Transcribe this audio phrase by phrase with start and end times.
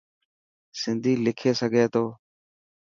[0.79, 2.05] سنڌي لکي سگھي ٿو.